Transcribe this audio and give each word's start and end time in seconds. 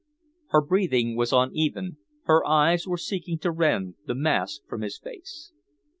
Her 0.47 0.61
breathing 0.61 1.15
was 1.15 1.31
uneven, 1.31 1.97
her 2.23 2.43
eyes 2.43 2.87
were 2.87 2.97
seeking 2.97 3.37
to 3.37 3.51
rend 3.51 3.97
the 4.07 4.15
mask 4.15 4.61
from 4.67 4.81
his 4.81 4.97
face. 4.97 5.51